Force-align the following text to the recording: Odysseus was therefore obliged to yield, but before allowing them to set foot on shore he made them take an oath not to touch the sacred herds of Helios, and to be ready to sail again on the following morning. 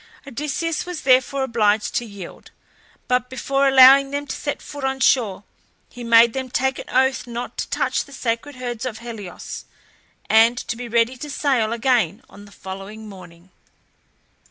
Odysseus 0.25 0.83
was 0.83 1.01
therefore 1.01 1.43
obliged 1.43 1.93
to 1.93 2.05
yield, 2.07 2.49
but 3.07 3.29
before 3.29 3.67
allowing 3.67 4.09
them 4.09 4.25
to 4.25 4.35
set 4.35 4.59
foot 4.59 4.83
on 4.83 4.99
shore 4.99 5.43
he 5.91 6.03
made 6.03 6.33
them 6.33 6.49
take 6.49 6.79
an 6.79 6.89
oath 6.89 7.27
not 7.27 7.55
to 7.55 7.69
touch 7.69 8.05
the 8.05 8.11
sacred 8.11 8.55
herds 8.55 8.83
of 8.83 8.97
Helios, 8.97 9.65
and 10.27 10.57
to 10.57 10.75
be 10.75 10.87
ready 10.87 11.17
to 11.17 11.29
sail 11.29 11.71
again 11.71 12.23
on 12.31 12.45
the 12.45 12.51
following 12.51 13.07
morning. 13.07 13.51